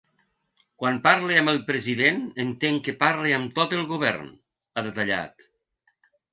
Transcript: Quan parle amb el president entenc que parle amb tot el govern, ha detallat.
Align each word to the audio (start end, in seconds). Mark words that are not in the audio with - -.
Quan 0.83 0.95
parle 1.03 1.35
amb 1.41 1.51
el 1.53 1.59
president 1.67 2.23
entenc 2.45 2.83
que 2.89 2.97
parle 3.05 3.37
amb 3.41 3.55
tot 3.61 3.79
el 3.79 3.87
govern, 3.95 4.35
ha 4.81 4.89
detallat. 4.91 5.51